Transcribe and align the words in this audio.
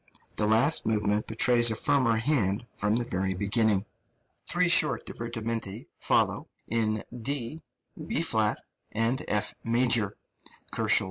The 0.35 0.47
last 0.47 0.87
movement 0.87 1.27
betrays 1.27 1.69
a 1.69 1.75
firmer 1.75 2.15
hand 2.15 2.65
from 2.73 2.95
the 2.95 3.03
very 3.03 3.35
beginning. 3.35 3.85
Three 4.49 4.67
short 4.67 5.05
divermenti 5.05 5.85
follow, 5.99 6.47
in 6.67 7.03
D, 7.21 7.61
B 8.07 8.23
flat, 8.23 8.63
and 8.91 9.23
F 9.27 9.53
major 9.63 10.05
(136 10.71 10.79
138, 10.79 10.89
K.) 10.89 10.99